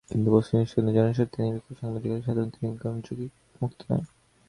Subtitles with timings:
[0.09, 4.05] কিন্তু বস্তুনিষ্ঠতা এবং জনস্বার্থের নিরিখে সাংবাদিকতা সাধারণত নির্বিঘ্ন এবং ঝুঁকিমুক্ত নয়।